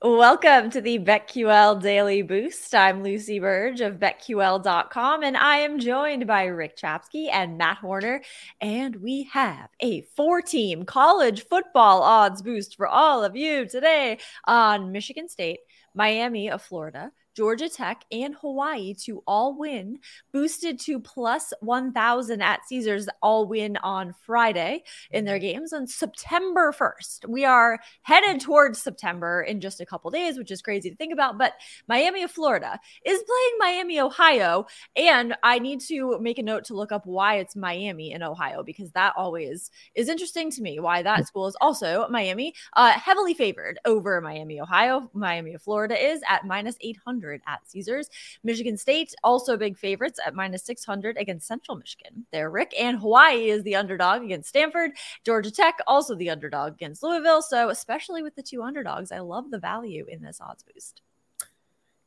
Welcome 0.00 0.70
to 0.70 0.80
the 0.80 1.00
BetQL 1.00 1.82
Daily 1.82 2.22
Boost. 2.22 2.72
I'm 2.72 3.02
Lucy 3.02 3.40
Burdge 3.40 3.80
of 3.80 3.96
BetQL.com, 3.96 5.24
and 5.24 5.36
I 5.36 5.56
am 5.56 5.80
joined 5.80 6.24
by 6.24 6.44
Rick 6.44 6.76
Chapsky 6.76 7.28
and 7.32 7.58
Matt 7.58 7.78
Horner. 7.78 8.22
And 8.60 8.94
we 8.94 9.24
have 9.32 9.70
a 9.80 10.02
four 10.14 10.40
team 10.40 10.84
college 10.84 11.46
football 11.48 12.04
odds 12.04 12.42
boost 12.42 12.76
for 12.76 12.86
all 12.86 13.24
of 13.24 13.34
you 13.34 13.66
today 13.66 14.18
on 14.44 14.92
Michigan 14.92 15.28
State, 15.28 15.58
Miami 15.96 16.48
of 16.48 16.62
Florida, 16.62 17.10
Georgia 17.38 17.68
Tech, 17.68 18.04
and 18.10 18.34
Hawaii 18.40 18.94
to 18.94 19.22
all 19.24 19.56
win, 19.56 20.00
boosted 20.32 20.80
to 20.80 20.98
plus 20.98 21.52
1,000 21.60 22.42
at 22.42 22.66
Caesars, 22.66 23.08
all 23.22 23.46
win 23.46 23.76
on 23.76 24.12
Friday 24.26 24.82
in 25.12 25.24
their 25.24 25.38
games 25.38 25.72
on 25.72 25.86
September 25.86 26.72
1st. 26.72 27.28
We 27.28 27.44
are 27.44 27.78
headed 28.02 28.40
towards 28.40 28.82
September 28.82 29.42
in 29.42 29.60
just 29.60 29.80
a 29.80 29.86
couple 29.86 30.10
days, 30.10 30.36
which 30.36 30.50
is 30.50 30.60
crazy 30.60 30.90
to 30.90 30.96
think 30.96 31.12
about. 31.12 31.38
But 31.38 31.52
Miami 31.86 32.24
of 32.24 32.32
Florida 32.32 32.80
is 33.04 33.22
playing 33.22 33.58
Miami, 33.60 34.00
Ohio. 34.00 34.66
And 34.96 35.36
I 35.44 35.60
need 35.60 35.80
to 35.82 36.18
make 36.18 36.40
a 36.40 36.42
note 36.42 36.64
to 36.64 36.74
look 36.74 36.90
up 36.90 37.06
why 37.06 37.36
it's 37.36 37.54
Miami 37.54 38.10
in 38.10 38.24
Ohio, 38.24 38.64
because 38.64 38.90
that 38.92 39.12
always 39.16 39.70
is 39.94 40.08
interesting 40.08 40.50
to 40.50 40.60
me 40.60 40.80
why 40.80 41.02
that 41.02 41.28
school 41.28 41.46
is 41.46 41.56
also 41.60 42.08
Miami, 42.10 42.52
uh, 42.72 42.90
heavily 42.98 43.32
favored 43.32 43.78
over 43.84 44.20
Miami, 44.20 44.60
Ohio. 44.60 45.08
Miami 45.14 45.54
of 45.54 45.62
Florida 45.62 45.94
is 45.96 46.20
at 46.28 46.44
minus 46.44 46.74
800 46.80 47.27
at 47.34 47.68
Caesars. 47.68 48.08
Michigan 48.44 48.76
State 48.76 49.14
also 49.24 49.56
big 49.56 49.76
favorites 49.78 50.20
at 50.24 50.34
minus 50.34 50.64
600 50.64 51.16
against 51.16 51.46
Central 51.46 51.76
Michigan. 51.76 52.26
There, 52.32 52.50
Rick. 52.50 52.74
And 52.78 52.98
Hawaii 52.98 53.50
is 53.50 53.62
the 53.62 53.76
underdog 53.76 54.22
against 54.22 54.48
Stanford. 54.48 54.92
Georgia 55.24 55.50
Tech 55.50 55.78
also 55.86 56.14
the 56.14 56.30
underdog 56.30 56.74
against 56.74 57.02
Louisville. 57.02 57.42
So, 57.42 57.68
especially 57.70 58.22
with 58.22 58.34
the 58.34 58.42
two 58.42 58.62
underdogs, 58.62 59.12
I 59.12 59.20
love 59.20 59.50
the 59.50 59.58
value 59.58 60.06
in 60.08 60.22
this 60.22 60.40
odds 60.40 60.62
boost. 60.62 61.02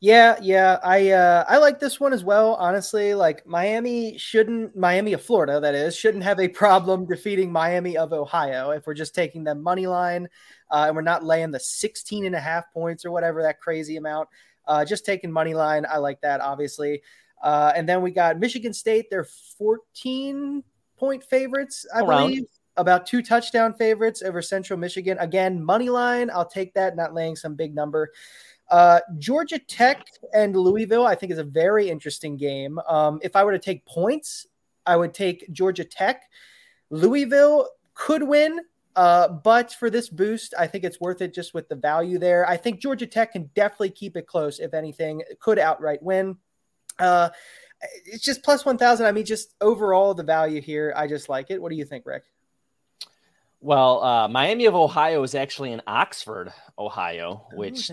Yeah, 0.04 0.40
yeah, 0.42 0.80
I 0.84 1.12
uh, 1.12 1.46
I 1.48 1.60
like 1.60 1.80
this 1.80 2.00
one 2.00 2.12
as 2.12 2.24
well. 2.24 2.56
Honestly, 2.56 3.14
like 3.14 3.46
Miami 3.46 4.18
shouldn't 4.18 4.76
Miami 4.76 5.14
of 5.14 5.22
Florida, 5.22 5.60
that 5.60 5.76
is, 5.76 5.96
shouldn't 5.96 6.24
have 6.24 6.40
a 6.40 6.48
problem 6.48 7.06
defeating 7.10 7.52
Miami 7.52 7.98
of 7.98 8.12
Ohio 8.12 8.72
if 8.72 8.88
we're 8.88 8.96
just 8.96 9.14
taking 9.14 9.44
them 9.44 9.62
money 9.62 9.86
line 9.86 10.28
uh, 10.72 10.86
and 10.88 10.96
we're 10.96 11.04
not 11.04 11.24
laying 11.24 11.52
the 11.52 11.60
16 11.60 12.26
and 12.26 12.34
a 12.34 12.40
half 12.40 12.74
points 12.74 13.06
or 13.06 13.12
whatever 13.12 13.44
that 13.44 13.60
crazy 13.60 13.98
amount. 13.98 14.28
Uh, 14.68 14.86
just 14.86 15.06
taking 15.06 15.32
money 15.32 15.54
line, 15.54 15.86
I 15.90 15.98
like 15.98 16.22
that 16.22 16.42
obviously. 16.42 17.02
Uh, 17.42 17.74
and 17.76 17.88
then 17.90 18.02
we 18.02 18.12
got 18.12 18.40
Michigan 18.40 18.74
State. 18.74 19.10
They're 19.10 19.28
14 19.58 20.64
point 20.98 21.24
favorites, 21.24 21.86
I 21.94 22.02
Around. 22.02 22.28
believe. 22.30 22.46
About 22.78 23.06
two 23.06 23.22
touchdown 23.22 23.74
favorites 23.74 24.22
over 24.22 24.42
Central 24.42 24.80
Michigan. 24.80 25.18
Again, 25.20 25.62
money 25.62 25.90
line. 25.90 26.30
I'll 26.30 26.46
take 26.48 26.74
that. 26.76 26.96
Not 26.96 27.14
laying 27.14 27.36
some 27.36 27.56
big 27.56 27.76
number. 27.76 28.12
Uh, 28.70 29.02
Georgia 29.20 29.60
Tech 29.60 30.06
and 30.34 30.56
Louisville, 30.56 31.06
I 31.06 31.14
think, 31.16 31.34
is 31.34 31.38
a 31.38 31.44
very 31.44 31.90
interesting 31.90 32.38
game. 32.38 32.80
Um, 32.88 33.20
if 33.22 33.36
I 33.36 33.44
were 33.44 33.52
to 33.52 33.60
take 33.60 33.86
points, 33.86 34.48
I 34.86 34.96
would 34.96 35.14
take 35.14 35.52
Georgia 35.52 35.84
Tech. 35.84 36.24
Louisville 36.90 37.68
could 37.94 38.24
win, 38.24 38.62
uh, 38.96 39.28
but 39.28 39.74
for 39.74 39.90
this 39.90 40.10
boost, 40.10 40.54
I 40.58 40.68
think 40.68 40.84
it's 40.84 41.00
worth 41.00 41.22
it 41.22 41.34
just 41.34 41.54
with 41.54 41.70
the 41.70 41.76
value 41.76 42.18
there. 42.18 42.48
I 42.48 42.58
think 42.58 42.82
Georgia 42.82 43.08
Tech 43.08 43.34
can 43.34 43.50
definitely 43.56 43.92
keep 43.92 44.18
it 44.18 44.28
close, 44.28 44.60
if 44.60 44.74
anything, 44.74 45.24
could 45.40 45.60
outright 45.60 46.04
win. 46.04 46.38
Uh, 47.00 47.30
it's 48.06 48.24
just 48.24 48.44
plus 48.44 48.66
1,000. 48.66 49.06
I 49.06 49.12
mean, 49.12 49.26
just 49.26 49.56
overall, 49.62 50.14
the 50.14 50.24
value 50.24 50.62
here, 50.62 50.94
I 50.96 51.08
just 51.08 51.30
like 51.30 51.50
it. 51.50 51.62
What 51.62 51.70
do 51.70 51.78
you 51.78 51.86
think, 51.86 52.06
Rick? 52.06 52.24
Well, 53.64 54.04
uh, 54.04 54.28
Miami 54.28 54.66
of 54.66 54.74
Ohio 54.74 55.22
is 55.22 55.36
actually 55.36 55.72
in 55.72 55.84
Oxford, 55.86 56.52
Ohio. 56.80 57.46
Which 57.54 57.92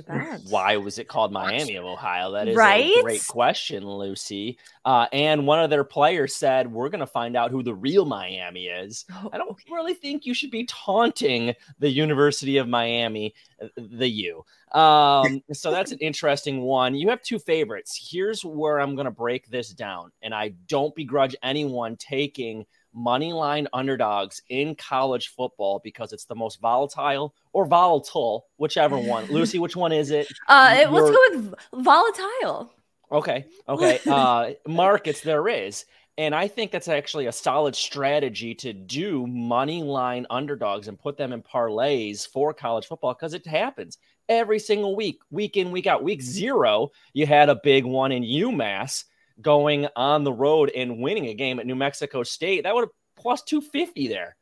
why 0.49 0.79
was 0.79 0.99
it 0.99 1.09
called 1.09 1.31
Miami 1.31 1.77
of 1.77 1.84
Ohio? 1.84 2.33
That 2.33 2.49
is 2.49 2.56
right? 2.56 2.91
a 2.99 3.03
great 3.03 3.27
question, 3.27 3.87
Lucy. 3.87 4.56
Uh, 4.87 5.06
and 5.12 5.47
one 5.47 5.62
of 5.62 5.69
their 5.69 5.84
players 5.84 6.34
said, 6.34 6.73
"We're 6.73 6.89
going 6.89 7.01
to 7.01 7.06
find 7.06 7.37
out 7.37 7.51
who 7.51 7.62
the 7.62 7.75
real 7.75 8.06
Miami 8.06 8.69
is." 8.69 9.05
Oh, 9.12 9.29
I 9.31 9.37
don't 9.37 9.51
okay. 9.51 9.65
really 9.71 9.93
think 9.93 10.25
you 10.25 10.33
should 10.33 10.51
be 10.51 10.65
taunting 10.65 11.55
the 11.79 11.91
University 11.91 12.56
of 12.56 12.67
Miami, 12.67 13.35
uh, 13.62 13.67
the 13.77 14.09
U. 14.09 14.45
Um, 14.73 15.43
so 15.53 15.71
that's 15.71 15.93
an 15.93 15.99
interesting 15.99 16.62
one. 16.62 16.95
You 16.95 17.11
have 17.11 17.21
two 17.21 17.39
favorites. 17.39 18.09
Here's 18.11 18.43
where 18.43 18.81
I'm 18.81 18.95
going 18.95 19.05
to 19.05 19.11
break 19.11 19.50
this 19.50 19.71
down, 19.75 20.12
and 20.23 20.35
I 20.35 20.55
don't 20.67 20.95
begrudge 20.95 21.37
anyone 21.43 21.97
taking 21.97 22.65
money 22.98 23.32
line 23.32 23.69
underdogs 23.73 24.43
in 24.49 24.75
college 24.75 25.28
football 25.28 25.81
because 25.82 26.12
it's 26.12 26.25
the 26.25 26.34
most 26.34 26.61
volatile 26.61 27.34
or 27.52 27.64
volatile, 27.67 28.46
whichever 28.56 28.99
one. 28.99 29.25
Lucy, 29.31 29.58
which 29.58 29.76
one 29.76 29.93
is 29.93 30.11
it? 30.11 30.28
Uh, 30.49 30.76
it 30.78 30.90
let's 30.90 31.11
go 31.11 31.19
with 31.31 31.55
volatile. 31.84 32.73
Okay, 33.11 33.46
okay. 33.69 34.00
Uh, 34.06 34.50
markets 34.67 35.20
there 35.20 35.49
is. 35.49 35.84
And 36.19 36.34
I 36.34 36.49
think 36.49 36.73
that's 36.73 36.88
actually 36.88 37.26
a 37.26 37.32
solid 37.32 37.76
strategy 37.76 38.52
to 38.56 38.73
do 38.73 39.25
money 39.28 39.84
line 39.84 40.26
underdogs 40.31 40.88
and 40.88 40.99
put 40.99 41.17
them 41.17 41.32
in 41.32 41.43
parlays 41.43 42.26
for 42.26 42.52
college 42.52 42.87
football 42.87 43.14
because 43.14 43.34
it 43.34 43.46
happens 43.46 43.99
every 44.28 44.58
single 44.58 44.96
week, 44.96 45.20
week 45.31 45.56
in, 45.56 45.70
week 45.70 45.87
out. 45.87 46.02
Week 46.02 46.20
zero, 46.20 46.90
you 47.12 47.25
had 47.25 47.49
a 47.49 47.61
big 47.62 47.84
one 47.84 48.11
in 48.11 48.25
UMass 48.25 49.05
going 49.40 49.87
on 49.96 50.25
the 50.25 50.32
road 50.32 50.70
and 50.75 51.00
winning 51.00 51.26
a 51.26 51.35
game 51.35 51.61
at 51.61 51.67
New 51.67 51.76
Mexico 51.76 52.23
State. 52.23 52.64
That 52.64 52.75
would 52.75 52.82
have 52.82 52.90
plus 53.17 53.43
250 53.43 54.08
there. 54.08 54.37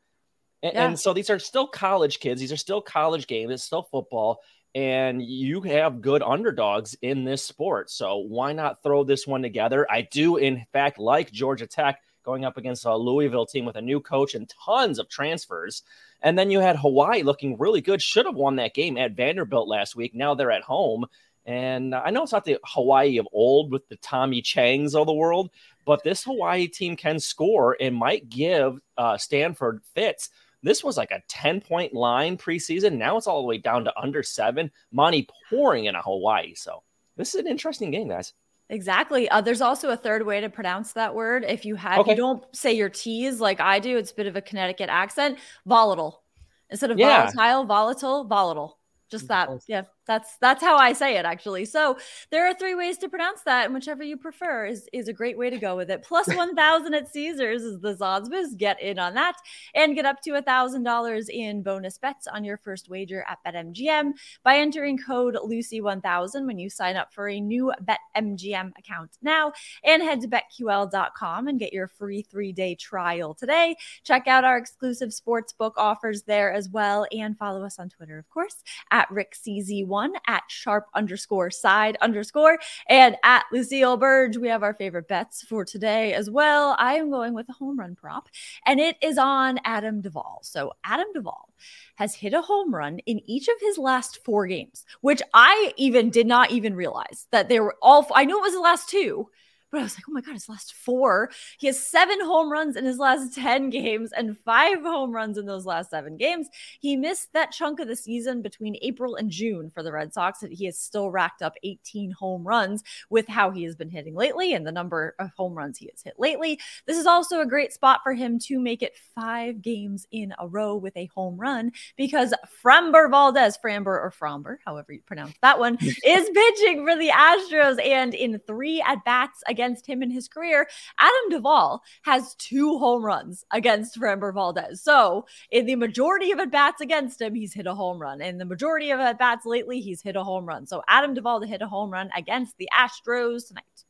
And, 0.63 0.73
yeah. 0.73 0.87
and, 0.87 0.99
so 0.99 1.13
these 1.13 1.29
are 1.29 1.39
still 1.39 1.67
college 1.67 2.19
kids. 2.19 2.41
These 2.41 2.51
are 2.51 2.57
still 2.57 2.81
college 2.81 3.27
games. 3.27 3.51
It's 3.51 3.63
still 3.63 3.83
football. 3.83 4.41
And 4.73 5.21
you 5.21 5.61
have 5.61 6.01
good 6.01 6.21
underdogs 6.21 6.95
in 7.01 7.23
this 7.23 7.43
sport. 7.43 7.89
So 7.89 8.17
why 8.17 8.53
not 8.53 8.83
throw 8.83 9.03
this 9.03 9.25
one 9.25 9.41
together? 9.41 9.87
I 9.89 10.01
do, 10.01 10.37
in 10.37 10.65
fact, 10.71 10.99
like 10.99 11.31
Georgia 11.31 11.67
Tech 11.67 12.01
going 12.23 12.43
up 12.43 12.57
against 12.57 12.85
a 12.85 12.95
Louisville 12.95 13.45
team 13.45 13.65
with 13.65 13.77
a 13.77 13.81
new 13.81 14.01
coach 14.01 14.35
and 14.35 14.51
tons 14.65 14.99
of 14.99 15.07
transfers. 15.07 15.83
And 16.21 16.37
then 16.37 16.51
you 16.51 16.59
had 16.59 16.75
Hawaii 16.75 17.23
looking 17.23 17.57
really 17.57 17.81
good, 17.81 18.01
should 18.01 18.25
have 18.25 18.35
won 18.35 18.57
that 18.57 18.73
game 18.73 18.97
at 18.97 19.13
Vanderbilt 19.13 19.67
last 19.67 19.95
week. 19.95 20.13
Now 20.13 20.35
they're 20.35 20.51
at 20.51 20.63
home. 20.63 21.05
And 21.47 21.95
I 21.95 22.09
know 22.09 22.23
it's 22.23 22.33
not 22.33 22.43
the 22.43 22.59
Hawaii 22.65 23.17
of 23.17 23.27
old 23.31 23.71
with 23.71 23.87
the 23.87 23.95
Timmy 23.97 24.41
Changs 24.41 24.93
of 24.93 25.07
the 25.07 25.13
world, 25.13 25.49
but 25.85 26.03
this 26.03 26.25
Hawaii 26.25 26.67
team 26.67 26.97
can 26.97 27.19
score 27.19 27.77
and 27.79 27.95
might 27.95 28.27
give 28.27 28.77
uh, 28.97 29.17
Stanford 29.17 29.81
fits. 29.95 30.29
This 30.61 30.83
was 30.83 30.97
like 30.97 31.11
a 31.11 31.23
10 31.29 31.61
point 31.61 31.93
line 31.93 32.37
preseason. 32.37 32.97
Now 32.97 33.15
it's 33.15 33.27
all 33.27 33.41
the 33.41 33.47
way 33.47 33.59
down 33.59 33.85
to 33.85 33.97
under 33.97 34.23
seven. 34.23 34.69
Money 34.91 35.25
pouring 35.49 35.85
in 35.85 35.95
a 35.95 36.01
Hawaii. 36.01 36.53
So 36.53 36.83
this 37.15 37.33
is 37.33 37.39
an 37.39 37.47
interesting 37.47 37.91
game, 37.91 38.09
guys. 38.09 38.33
Exactly. 38.69 39.29
Uh, 39.29 39.39
there's 39.39 39.61
also 39.61 39.91
a 39.91 39.95
third 39.95 40.25
way 40.25 40.41
to 40.41 40.49
pronounce 40.49 40.91
that 40.93 41.15
word. 41.15 41.45
If 41.47 41.63
you 41.63 41.75
have, 41.75 41.99
okay. 41.99 42.11
you 42.11 42.17
don't 42.17 42.43
say 42.53 42.73
your 42.73 42.89
T's 42.89 43.39
like 43.39 43.61
I 43.61 43.79
do. 43.79 43.97
It's 43.97 44.11
a 44.11 44.15
bit 44.15 44.27
of 44.27 44.35
a 44.35 44.41
Connecticut 44.41 44.89
accent. 44.89 45.39
Volatile 45.65 46.21
instead 46.69 46.91
of 46.91 46.99
yeah. 46.99 47.31
volatile, 47.31 47.63
volatile, 47.63 48.23
volatile. 48.25 48.77
Just 49.09 49.29
that. 49.29 49.49
Yeah. 49.67 49.83
That's 50.07 50.37
that's 50.37 50.63
how 50.63 50.77
I 50.77 50.93
say 50.93 51.17
it 51.17 51.25
actually. 51.25 51.65
So 51.65 51.97
there 52.31 52.47
are 52.47 52.53
three 52.53 52.75
ways 52.75 52.97
to 52.99 53.09
pronounce 53.09 53.41
that, 53.41 53.65
and 53.65 53.73
whichever 53.73 54.03
you 54.03 54.15
prefer 54.15 54.65
is 54.65 54.87
is 54.93 55.09
a 55.09 55.13
great 55.13 55.37
way 55.37 55.49
to 55.49 55.57
go 55.57 55.75
with 55.75 55.91
it. 55.91 56.03
Plus 56.03 56.27
one 56.35 56.55
thousand 56.55 56.93
at 56.93 57.11
Caesars 57.11 57.61
is 57.61 57.81
the 57.81 57.93
Zodsbiz. 57.93 58.57
Get 58.57 58.81
in 58.81 58.99
on 58.99 59.13
that 59.15 59.35
and 59.75 59.95
get 59.95 60.05
up 60.05 60.21
to 60.21 60.31
a 60.31 60.41
thousand 60.41 60.83
dollars 60.83 61.27
in 61.27 61.61
bonus 61.61 61.97
bets 61.97 62.25
on 62.25 62.45
your 62.45 62.57
first 62.57 62.89
wager 62.89 63.25
at 63.27 63.39
BetMGM 63.45 64.13
by 64.43 64.57
entering 64.57 64.97
code 64.97 65.37
Lucy 65.43 65.81
one 65.81 65.99
thousand 65.99 66.47
when 66.47 66.57
you 66.57 66.69
sign 66.69 66.95
up 66.95 67.13
for 67.13 67.27
a 67.27 67.41
new 67.41 67.73
BetMGM 67.83 68.71
account 68.79 69.17
now. 69.21 69.51
And 69.83 70.01
head 70.01 70.21
to 70.21 70.27
betql.com 70.29 71.47
and 71.49 71.59
get 71.59 71.73
your 71.73 71.87
free 71.87 72.21
three 72.21 72.53
day 72.53 72.75
trial 72.75 73.33
today. 73.33 73.75
Check 74.05 74.27
out 74.27 74.45
our 74.45 74.57
exclusive 74.57 75.09
sportsbook 75.09 75.73
offers 75.75 76.23
there 76.23 76.53
as 76.53 76.69
well, 76.69 77.05
and 77.11 77.37
follow 77.37 77.65
us 77.65 77.77
on 77.77 77.89
Twitter, 77.89 78.17
of 78.17 78.29
course, 78.29 78.63
at 78.89 79.09
RickCZ1 79.09 79.96
one 79.97 80.13
at 80.27 80.43
sharp 80.47 80.85
underscore 80.93 81.49
side 81.49 81.97
underscore 82.01 82.59
and 82.87 83.15
at 83.23 83.45
Lucille 83.51 83.97
Burdge. 83.97 84.37
We 84.37 84.47
have 84.49 84.61
our 84.61 84.75
favorite 84.75 85.07
bets 85.07 85.41
for 85.41 85.65
today 85.65 86.13
as 86.13 86.29
well. 86.29 86.75
I 86.77 86.97
am 86.97 87.09
going 87.09 87.33
with 87.33 87.49
a 87.49 87.53
home 87.53 87.79
run 87.79 87.95
prop, 87.95 88.29
and 88.63 88.79
it 88.79 88.95
is 89.01 89.17
on 89.17 89.59
Adam 89.65 90.01
Duvall. 90.01 90.41
So 90.43 90.73
Adam 90.83 91.07
Duvall 91.15 91.49
has 91.95 92.13
hit 92.13 92.35
a 92.35 92.43
home 92.43 92.75
run 92.75 92.99
in 93.07 93.21
each 93.25 93.47
of 93.47 93.55
his 93.59 93.79
last 93.79 94.23
four 94.23 94.45
games, 94.45 94.85
which 95.01 95.23
I 95.33 95.73
even 95.77 96.11
did 96.11 96.27
not 96.27 96.51
even 96.51 96.75
realize 96.75 97.25
that 97.31 97.49
they 97.49 97.59
were 97.59 97.75
all. 97.81 98.05
I 98.13 98.25
knew 98.25 98.37
it 98.37 98.43
was 98.43 98.53
the 98.53 98.59
last 98.59 98.87
two, 98.87 99.29
but 99.71 99.79
I 99.79 99.83
was 99.83 99.95
like, 99.95 100.05
oh 100.07 100.13
my 100.13 100.21
God, 100.21 100.33
his 100.33 100.47
last 100.47 100.73
four. 100.73 101.29
He 101.59 101.67
has 101.67 101.79
seven 101.79 102.21
home 102.21 102.51
runs 102.51 102.75
in 102.75 102.85
his 102.85 102.97
last 102.97 103.35
10 103.35 103.69
games 103.69 104.11
and 104.15 104.37
five 104.39 104.81
home 104.81 105.11
runs 105.11 105.37
in 105.37 105.45
those 105.45 105.65
last 105.65 105.89
seven 105.89 106.15
games. 106.15 106.47
He 106.79 106.95
missed 106.95 107.33
that 107.33 107.51
chunk 107.51 107.79
of 107.79 107.87
the 107.87 107.95
season 107.95 108.41
between 108.41 108.77
April 108.81 109.15
and 109.15 109.29
June 109.29 109.69
for 109.69 109.83
the 109.83 109.91
Red 109.91 110.13
Sox. 110.13 110.41
And 110.41 110.53
he 110.53 110.65
has 110.65 110.77
still 110.77 111.11
racked 111.11 111.41
up 111.41 111.55
18 111.63 112.11
home 112.11 112.47
runs 112.47 112.83
with 113.09 113.27
how 113.27 113.51
he 113.51 113.63
has 113.63 113.75
been 113.75 113.89
hitting 113.89 114.15
lately 114.15 114.53
and 114.53 114.65
the 114.65 114.71
number 114.71 115.15
of 115.19 115.31
home 115.35 115.53
runs 115.53 115.77
he 115.77 115.89
has 115.91 116.01
hit 116.01 116.15
lately. 116.17 116.59
This 116.85 116.97
is 116.97 117.05
also 117.05 117.41
a 117.41 117.45
great 117.45 117.73
spot 117.73 118.01
for 118.03 118.13
him 118.13 118.39
to 118.39 118.59
make 118.59 118.81
it 118.81 118.97
five 119.15 119.61
games 119.61 120.07
in 120.11 120.33
a 120.39 120.47
row 120.47 120.75
with 120.75 120.95
a 120.95 121.09
home 121.13 121.37
run 121.37 121.71
because 121.97 122.33
Framber 122.63 123.09
Valdez, 123.09 123.57
Framber 123.63 123.87
or 123.87 124.13
Fromber, 124.17 124.57
however 124.65 124.93
you 124.93 125.01
pronounce 125.05 125.35
that 125.41 125.59
one, 125.59 125.77
is 125.81 126.29
pitching 126.29 126.85
for 126.85 126.95
the 126.95 127.09
Astros. 127.09 127.85
And 127.85 128.13
in 128.13 128.39
three 128.47 128.81
at 128.81 129.03
bats 129.03 129.43
against 129.57 129.87
him 129.87 130.03
in 130.03 130.11
his 130.11 130.27
career, 130.27 130.67
Adam 130.99 131.29
Duvall 131.31 131.81
has 132.03 132.35
two 132.35 132.77
home 132.77 133.03
runs 133.03 133.43
against 133.51 133.99
Framber 133.99 134.31
Valdez. 134.31 134.83
So 134.83 135.25
in 135.49 135.65
the 135.65 135.75
majority 135.75 136.31
of 136.31 136.37
at 136.37 136.51
bats 136.51 136.79
against 136.79 137.19
him, 137.19 137.33
he's 137.33 137.55
hit 137.55 137.65
a 137.65 137.73
home 137.73 137.99
run. 137.99 138.21
In 138.21 138.37
the 138.37 138.45
majority 138.45 138.91
of 138.91 138.99
at 138.99 139.17
bats 139.17 139.47
lately, 139.47 139.79
he's 139.79 140.03
hit 140.03 140.15
a 140.15 140.23
home 140.23 140.45
run. 140.45 140.67
So 140.67 140.83
Adam 140.87 141.15
Duvall 141.15 141.41
to 141.41 141.47
hit 141.47 141.63
a 141.63 141.67
home 141.67 141.89
run 141.89 142.11
against 142.15 142.55
the 142.57 142.69
Astros 142.71 143.47
tonight. 143.47 143.86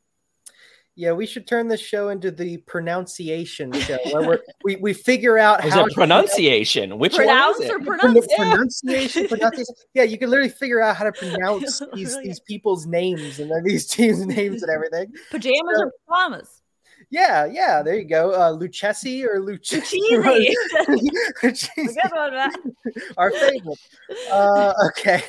Yeah, 0.99 1.11
we 1.11 1.27
should 1.27 1.45
turn 1.45 1.67
this 1.67 1.79
show 1.79 2.09
into 2.09 2.31
the 2.31 2.57
pronunciation 2.57 3.71
show 3.81 3.99
where 4.13 4.41
we 4.63 4.77
we 4.77 4.93
figure 4.93 5.37
out 5.37 5.63
is 5.63 5.75
how 5.75 5.85
it 5.85 5.93
pronunciation. 5.93 6.97
Which 6.97 7.15
pronounce 7.15 7.59
one 7.59 7.65
is 7.65 7.69
it? 7.69 7.75
Or 7.75 7.85
pronounce? 7.85 8.27
pronunciation, 8.35 9.27
pronunciation. 9.27 9.75
Yeah, 9.93 10.03
you 10.03 10.17
can 10.17 10.31
literally 10.31 10.49
figure 10.49 10.81
out 10.81 10.97
how 10.97 11.03
to 11.03 11.11
pronounce 11.11 11.83
these 11.93 12.17
these 12.23 12.39
people's 12.39 12.87
names 12.87 13.39
and 13.39 13.51
then 13.51 13.63
these 13.63 13.85
teams' 13.85 14.25
names 14.25 14.63
and 14.63 14.71
everything. 14.71 15.13
Pajamas 15.29 15.77
so, 15.77 15.83
or 15.83 15.91
pajamas? 16.07 16.56
Yeah, 17.09 17.45
yeah, 17.45 17.81
there 17.81 17.95
you 17.95 18.03
go. 18.03 18.31
Uh, 18.31 18.51
Lucchesi 18.51 19.23
or 19.23 19.39
Lucchesi? 19.39 19.99
Our 23.17 23.31
favorite. 23.31 23.79
Uh, 24.29 24.73
okay. 24.87 25.23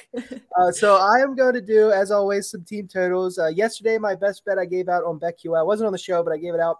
Uh, 0.58 0.72
so 0.72 0.96
I 0.96 1.20
am 1.20 1.36
going 1.36 1.54
to 1.54 1.60
do, 1.60 1.92
as 1.92 2.10
always, 2.10 2.50
some 2.50 2.64
team 2.64 2.88
totals. 2.88 3.38
Uh, 3.38 3.46
yesterday, 3.46 3.96
my 3.96 4.16
best 4.16 4.44
bet 4.44 4.58
I 4.58 4.64
gave 4.64 4.88
out 4.88 5.04
on 5.04 5.20
BetQL 5.20 5.64
wasn't 5.64 5.86
on 5.86 5.92
the 5.92 5.98
show, 5.98 6.22
but 6.25 6.32
I 6.32 6.38
gave 6.38 6.54
it 6.54 6.60
out 6.60 6.78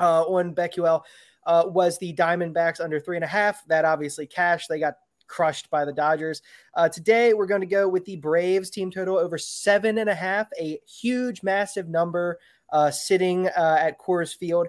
uh, 0.00 0.22
on 0.22 0.54
BetQL. 0.54 1.02
Uh, 1.46 1.64
was 1.66 1.98
the 1.98 2.14
Diamondbacks 2.14 2.80
under 2.80 3.00
three 3.00 3.16
and 3.16 3.24
a 3.24 3.28
half? 3.28 3.62
That 3.66 3.84
obviously 3.84 4.26
cashed. 4.26 4.68
They 4.68 4.80
got 4.80 4.94
crushed 5.28 5.70
by 5.70 5.84
the 5.84 5.92
Dodgers. 5.92 6.42
Uh, 6.74 6.88
today, 6.88 7.34
we're 7.34 7.46
going 7.46 7.60
to 7.60 7.66
go 7.66 7.88
with 7.88 8.04
the 8.04 8.16
Braves 8.16 8.70
team 8.70 8.90
total 8.90 9.18
over 9.18 9.38
seven 9.38 9.98
and 9.98 10.10
a 10.10 10.14
half, 10.14 10.48
a 10.58 10.80
huge, 10.86 11.42
massive 11.42 11.88
number 11.88 12.38
uh, 12.72 12.90
sitting 12.90 13.46
uh, 13.48 13.76
at 13.78 13.98
Coors 13.98 14.36
Field. 14.36 14.68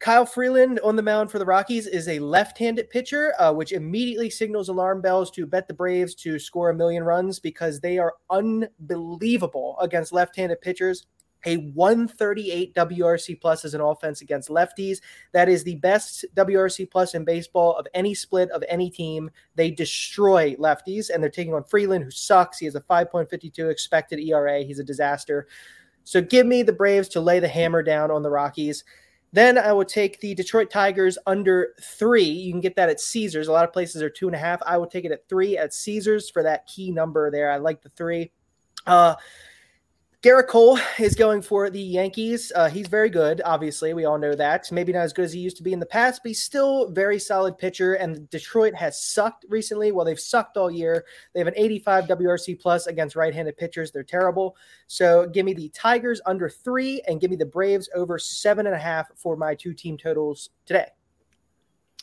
Kyle 0.00 0.26
Freeland 0.26 0.80
on 0.84 0.96
the 0.96 1.02
mound 1.02 1.30
for 1.30 1.38
the 1.38 1.46
Rockies 1.46 1.86
is 1.86 2.08
a 2.08 2.18
left-handed 2.18 2.90
pitcher, 2.90 3.32
uh, 3.38 3.52
which 3.52 3.72
immediately 3.72 4.28
signals 4.28 4.68
alarm 4.68 5.00
bells 5.00 5.30
to 5.30 5.46
bet 5.46 5.66
the 5.66 5.72
Braves 5.72 6.14
to 6.16 6.38
score 6.38 6.70
a 6.70 6.74
million 6.74 7.04
runs 7.04 7.38
because 7.38 7.80
they 7.80 7.96
are 7.96 8.14
unbelievable 8.28 9.76
against 9.80 10.12
left-handed 10.12 10.60
pitchers. 10.60 11.06
A 11.46 11.56
138 11.56 12.74
WRC 12.74 13.40
plus 13.40 13.64
as 13.64 13.74
an 13.74 13.80
offense 13.80 14.20
against 14.20 14.48
lefties. 14.48 14.98
That 15.32 15.48
is 15.48 15.64
the 15.64 15.76
best 15.76 16.24
WRC 16.34 16.90
plus 16.90 17.14
in 17.14 17.24
baseball 17.24 17.76
of 17.76 17.86
any 17.94 18.14
split 18.14 18.50
of 18.50 18.64
any 18.68 18.90
team. 18.90 19.30
They 19.54 19.70
destroy 19.70 20.54
lefties, 20.54 21.10
and 21.10 21.22
they're 21.22 21.30
taking 21.30 21.54
on 21.54 21.64
Freeland, 21.64 22.04
who 22.04 22.10
sucks. 22.10 22.58
He 22.58 22.66
has 22.66 22.74
a 22.74 22.80
5.52 22.80 23.70
expected 23.70 24.20
ERA. 24.20 24.62
He's 24.62 24.78
a 24.78 24.84
disaster. 24.84 25.46
So 26.04 26.20
give 26.20 26.46
me 26.46 26.62
the 26.62 26.72
Braves 26.72 27.08
to 27.10 27.20
lay 27.20 27.40
the 27.40 27.48
hammer 27.48 27.82
down 27.82 28.10
on 28.10 28.22
the 28.22 28.30
Rockies. 28.30 28.84
Then 29.34 29.58
I 29.58 29.72
will 29.72 29.84
take 29.84 30.20
the 30.20 30.32
Detroit 30.32 30.70
Tigers 30.70 31.18
under 31.26 31.74
three. 31.82 32.22
You 32.22 32.52
can 32.52 32.60
get 32.60 32.76
that 32.76 32.88
at 32.88 33.00
Caesars. 33.00 33.48
A 33.48 33.52
lot 33.52 33.64
of 33.64 33.72
places 33.72 34.00
are 34.00 34.08
two 34.08 34.28
and 34.28 34.36
a 34.36 34.38
half. 34.38 34.62
I 34.64 34.78
will 34.78 34.86
take 34.86 35.04
it 35.04 35.10
at 35.10 35.28
three 35.28 35.58
at 35.58 35.74
Caesars 35.74 36.30
for 36.30 36.44
that 36.44 36.66
key 36.66 36.92
number 36.92 37.32
there. 37.32 37.50
I 37.50 37.56
like 37.56 37.82
the 37.82 37.88
three. 37.88 38.30
Uh, 38.86 39.16
Gerrit 40.24 40.46
Cole 40.48 40.78
is 40.98 41.14
going 41.14 41.42
for 41.42 41.68
the 41.68 41.78
Yankees. 41.78 42.50
Uh, 42.56 42.70
he's 42.70 42.88
very 42.88 43.10
good, 43.10 43.42
obviously. 43.44 43.92
We 43.92 44.06
all 44.06 44.16
know 44.16 44.34
that. 44.34 44.72
Maybe 44.72 44.90
not 44.90 45.00
as 45.00 45.12
good 45.12 45.26
as 45.26 45.34
he 45.34 45.40
used 45.40 45.58
to 45.58 45.62
be 45.62 45.74
in 45.74 45.80
the 45.80 45.84
past, 45.84 46.22
but 46.22 46.30
he's 46.30 46.42
still 46.42 46.90
very 46.92 47.18
solid 47.18 47.58
pitcher. 47.58 47.92
And 47.92 48.30
Detroit 48.30 48.74
has 48.74 48.98
sucked 48.98 49.44
recently. 49.50 49.92
Well, 49.92 50.06
they've 50.06 50.18
sucked 50.18 50.56
all 50.56 50.70
year. 50.70 51.04
They 51.34 51.40
have 51.40 51.46
an 51.46 51.52
85 51.58 52.06
WRC 52.06 52.58
plus 52.58 52.86
against 52.86 53.16
right-handed 53.16 53.58
pitchers. 53.58 53.92
They're 53.92 54.02
terrible. 54.02 54.56
So 54.86 55.26
give 55.26 55.44
me 55.44 55.52
the 55.52 55.68
Tigers 55.74 56.22
under 56.24 56.48
three 56.48 57.02
and 57.06 57.20
give 57.20 57.30
me 57.30 57.36
the 57.36 57.44
Braves 57.44 57.90
over 57.94 58.18
seven 58.18 58.64
and 58.64 58.74
a 58.74 58.78
half 58.78 59.10
for 59.16 59.36
my 59.36 59.54
two 59.54 59.74
team 59.74 59.98
totals 59.98 60.48
today. 60.64 60.86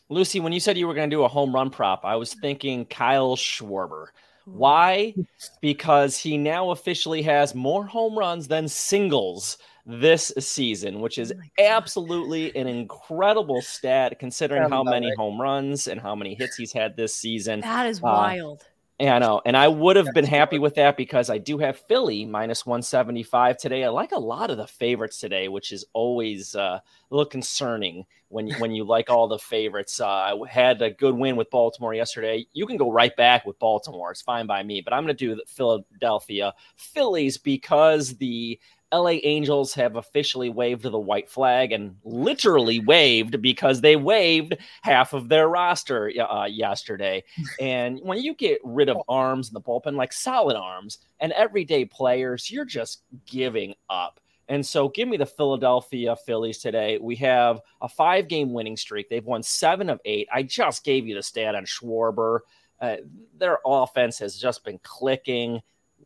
Lucy, 0.09 0.39
when 0.39 0.53
you 0.53 0.59
said 0.59 0.77
you 0.77 0.87
were 0.87 0.93
going 0.93 1.09
to 1.09 1.15
do 1.15 1.23
a 1.23 1.27
home 1.27 1.55
run 1.55 1.71
prop, 1.71 2.05
I 2.05 2.17
was 2.17 2.35
thinking 2.35 2.85
Kyle 2.85 3.35
Schwarber. 3.35 4.09
Why? 4.45 5.13
Because 5.61 6.17
he 6.17 6.37
now 6.37 6.71
officially 6.71 7.21
has 7.23 7.55
more 7.55 7.85
home 7.85 8.17
runs 8.17 8.47
than 8.47 8.67
singles 8.67 9.57
this 9.85 10.31
season, 10.39 10.99
which 10.99 11.17
is 11.17 11.33
oh 11.35 11.63
absolutely 11.63 12.55
an 12.55 12.67
incredible 12.67 13.61
stat 13.61 14.19
considering 14.19 14.69
how 14.69 14.83
many 14.83 15.11
home 15.15 15.41
runs 15.41 15.87
and 15.87 15.99
how 15.99 16.15
many 16.15 16.35
hits 16.35 16.55
he's 16.55 16.71
had 16.71 16.95
this 16.95 17.15
season. 17.15 17.61
That 17.61 17.87
is 17.87 17.99
uh, 17.99 18.01
wild. 18.03 18.63
Yeah, 19.01 19.15
I 19.15 19.19
know. 19.19 19.41
And 19.47 19.57
I 19.57 19.67
would 19.67 19.95
have 19.95 20.13
been 20.13 20.27
happy 20.27 20.59
with 20.59 20.75
that 20.75 20.95
because 20.95 21.31
I 21.31 21.39
do 21.39 21.57
have 21.57 21.79
Philly 21.87 22.23
minus 22.23 22.67
175 22.67 23.57
today. 23.57 23.83
I 23.83 23.89
like 23.89 24.11
a 24.11 24.19
lot 24.19 24.51
of 24.51 24.57
the 24.57 24.67
favorites 24.67 25.17
today, 25.17 25.47
which 25.47 25.71
is 25.71 25.83
always 25.93 26.55
uh, 26.55 26.79
a 26.79 26.81
little 27.09 27.25
concerning 27.25 28.05
when 28.27 28.45
you, 28.45 28.53
when 28.59 28.75
you 28.75 28.83
like 28.83 29.09
all 29.09 29.27
the 29.27 29.39
favorites. 29.39 29.99
Uh, 29.99 30.07
I 30.07 30.39
had 30.47 30.83
a 30.83 30.91
good 30.91 31.15
win 31.15 31.35
with 31.35 31.49
Baltimore 31.49 31.95
yesterday. 31.95 32.45
You 32.53 32.67
can 32.67 32.77
go 32.77 32.91
right 32.91 33.15
back 33.15 33.43
with 33.43 33.57
Baltimore. 33.57 34.11
It's 34.11 34.21
fine 34.21 34.45
by 34.45 34.61
me, 34.61 34.81
but 34.81 34.93
I'm 34.93 35.03
going 35.03 35.17
to 35.17 35.25
do 35.25 35.33
the 35.33 35.45
Philadelphia 35.47 36.53
Phillies 36.75 37.39
because 37.39 38.15
the 38.17 38.59
LA 38.93 39.19
Angels 39.23 39.73
have 39.73 39.95
officially 39.95 40.49
waved 40.49 40.83
the 40.83 40.99
white 40.99 41.29
flag 41.29 41.71
and 41.71 41.95
literally 42.03 42.79
waved 42.79 43.41
because 43.41 43.81
they 43.81 43.95
waved 43.95 44.57
half 44.81 45.13
of 45.13 45.29
their 45.29 45.47
roster 45.47 46.11
uh, 46.19 46.45
yesterday. 46.45 47.23
and 47.59 47.99
when 48.01 48.19
you 48.19 48.33
get 48.33 48.59
rid 48.63 48.89
of 48.89 48.97
arms 49.07 49.49
in 49.49 49.53
the 49.53 49.61
bullpen, 49.61 49.95
like 49.95 50.13
solid 50.13 50.57
arms 50.57 50.99
and 51.19 51.31
everyday 51.33 51.85
players, 51.85 52.51
you're 52.51 52.65
just 52.65 53.03
giving 53.25 53.73
up. 53.89 54.19
And 54.49 54.65
so 54.65 54.89
give 54.89 55.07
me 55.07 55.15
the 55.15 55.25
Philadelphia 55.25 56.15
Phillies 56.25 56.57
today. 56.57 56.97
We 57.01 57.15
have 57.17 57.61
a 57.81 57.87
five 57.87 58.27
game 58.27 58.51
winning 58.51 58.75
streak. 58.75 59.09
They've 59.09 59.23
won 59.23 59.43
seven 59.43 59.89
of 59.89 60.01
eight. 60.03 60.27
I 60.33 60.43
just 60.43 60.83
gave 60.83 61.07
you 61.07 61.15
the 61.15 61.23
stat 61.23 61.55
on 61.55 61.63
Schwarber. 61.63 62.39
Uh, 62.81 62.97
their 63.37 63.59
offense 63.65 64.19
has 64.19 64.35
just 64.35 64.65
been 64.65 64.79
clicking. 64.83 65.61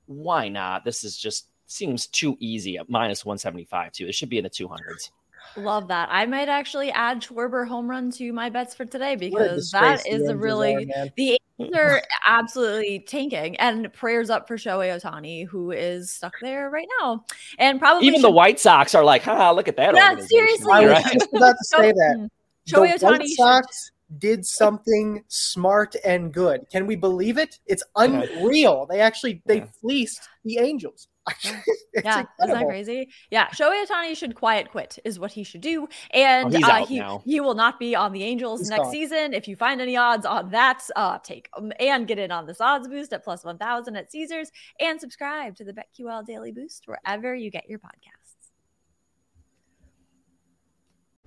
Why 0.05 0.49
not? 0.49 0.85
This 0.85 1.03
is 1.03 1.17
just 1.17 1.47
seems 1.67 2.07
too 2.07 2.37
easy 2.39 2.77
at 2.77 2.89
minus 2.89 3.25
175 3.25 3.91
too. 3.91 4.07
It 4.07 4.15
should 4.15 4.29
be 4.29 4.37
in 4.37 4.43
the 4.43 4.49
200s. 4.49 5.11
Love 5.57 5.87
that. 5.87 6.09
I 6.11 6.25
might 6.25 6.49
actually 6.49 6.91
add 6.91 7.21
Schwarber 7.21 7.67
home 7.67 7.89
run 7.89 8.11
to 8.11 8.33
my 8.33 8.49
bets 8.49 8.75
for 8.75 8.85
today 8.85 9.15
because 9.15 9.71
that 9.71 10.05
is 10.05 10.27
a 10.27 10.35
really 10.35 10.75
are, 10.75 11.07
the 11.15 11.39
Angels 11.59 11.77
are 11.77 12.01
absolutely 12.27 12.99
tanking. 12.99 13.55
And 13.57 13.91
prayers 13.93 14.29
up 14.29 14.47
for 14.47 14.57
Shohei 14.57 14.99
Ohtani, 14.99 15.47
who 15.47 15.71
is 15.71 16.11
stuck 16.11 16.33
there 16.41 16.69
right 16.69 16.87
now, 16.99 17.23
and 17.57 17.79
probably 17.79 18.07
even 18.07 18.19
should... 18.19 18.25
the 18.25 18.31
White 18.31 18.59
Sox 18.59 18.93
are 18.95 19.03
like, 19.03 19.23
"Ha, 19.23 19.51
look 19.51 19.67
at 19.69 19.77
that!" 19.77 19.95
Yeah, 19.95 20.15
seriously. 20.25 20.73
I 20.73 20.85
was 20.87 21.03
just 21.03 21.33
about 21.33 21.55
to 21.57 21.65
say 21.65 21.91
that. 21.91 22.29
Shohei 22.69 22.99
the 22.99 23.05
Ohtani 23.05 23.19
White 23.19 23.27
Sox 23.29 23.91
should... 24.09 24.19
did 24.19 24.45
something 24.45 25.23
smart 25.29 25.95
and 26.03 26.33
good. 26.33 26.65
Can 26.69 26.85
we 26.85 26.97
believe 26.97 27.37
it? 27.37 27.59
It's 27.65 27.83
unreal. 27.95 28.87
They 28.89 28.99
actually 28.99 29.41
they 29.45 29.65
fleeced 29.79 30.27
the 30.43 30.57
Angels. 30.57 31.07
yeah, 31.43 31.59
incredible. 31.95 32.27
isn't 32.43 32.53
that 32.53 32.65
crazy? 32.67 33.09
Yeah, 33.31 33.47
Shohei 33.49 33.85
Ohtani 33.85 34.15
should 34.15 34.35
quiet 34.35 34.69
quit 34.69 34.99
is 35.05 35.19
what 35.19 35.31
he 35.31 35.43
should 35.43 35.61
do, 35.61 35.87
and 36.11 36.55
oh, 36.55 36.59
uh, 36.67 36.85
he 36.85 36.99
now. 36.99 37.21
he 37.25 37.39
will 37.39 37.55
not 37.55 37.79
be 37.79 37.95
on 37.95 38.11
the 38.11 38.23
Angels 38.23 38.61
he's 38.61 38.69
next 38.69 38.83
gone. 38.83 38.91
season. 38.91 39.33
If 39.33 39.47
you 39.47 39.55
find 39.55 39.81
any 39.81 39.97
odds 39.97 40.25
on 40.25 40.51
that, 40.51 40.83
uh, 40.95 41.17
take 41.19 41.49
them 41.55 41.71
and 41.79 42.07
get 42.07 42.19
in 42.19 42.31
on 42.31 42.45
this 42.45 42.61
odds 42.61 42.87
boost 42.87 43.13
at 43.13 43.23
plus 43.23 43.43
one 43.43 43.57
thousand 43.57 43.95
at 43.95 44.11
Caesars, 44.11 44.51
and 44.79 44.99
subscribe 44.99 45.55
to 45.55 45.63
the 45.63 45.73
BetQL 45.73 46.25
Daily 46.25 46.51
Boost 46.51 46.83
wherever 46.87 47.33
you 47.33 47.49
get 47.49 47.69
your 47.69 47.79
podcast. 47.79 48.24